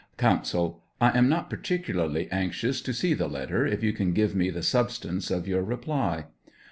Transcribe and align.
'Counsel. 0.27 0.81
I 0.99 1.15
am 1.15 1.29
not 1.29 1.47
particularly 1.47 2.27
anxious 2.31 2.81
to 2.81 2.91
see 2.91 3.13
the 3.13 3.27
letter, 3.27 3.67
if 3.67 3.83
you 3.83 3.93
can 3.93 4.13
give 4.13 4.35
me 4.35 4.49
the 4.49 4.63
substance 4.63 5.29
of 5.29 5.47
your 5.47 5.61
reply. 5.61 6.25